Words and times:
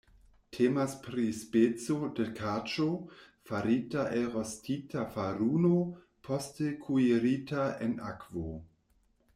Temas 0.55 0.93
pri 1.07 1.25
speco 1.39 1.97
de 2.19 2.25
kaĉo, 2.39 2.87
farita 3.51 4.07
el 4.21 4.27
rostita 4.39 5.05
faruno, 5.19 5.73
poste 6.31 6.73
kuirita 6.87 7.69
en 7.89 7.97
akvo. 8.15 8.51